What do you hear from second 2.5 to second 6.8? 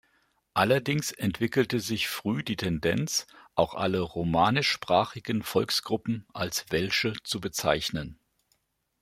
Tendenz, auch alle romanischsprachigen Volksgruppen als